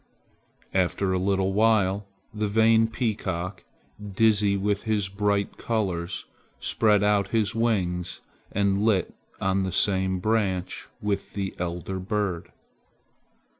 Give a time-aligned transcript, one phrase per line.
[0.73, 3.63] After a little while the vain peacock,
[4.15, 6.25] dizzy with his bright colors,
[6.59, 12.51] spread out his wings and lit on the same branch with the elder bird.